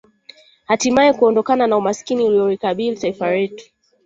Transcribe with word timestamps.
Hatimae 0.67 1.13
kuondokana 1.13 1.67
na 1.67 1.77
umaskini 1.77 2.23
unaolikabili 2.25 2.97
taifa 2.97 3.31
letu 3.31 3.65